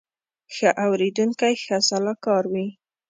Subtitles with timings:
[0.55, 2.67] ښه اورېدونکی ښه سلاکار وي